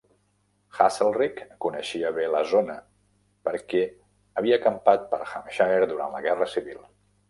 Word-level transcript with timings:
Haselrig 0.77 1.43
coneixia 1.65 2.11
bé 2.17 2.25
la 2.37 2.41
zona, 2.55 2.79
perquè 3.51 3.85
havia 4.39 4.61
acampat 4.63 5.09
per 5.17 5.25
Hampshire 5.31 5.95
durant 5.97 6.15
la 6.21 6.29
guerra 6.31 6.55
civil. 6.61 6.87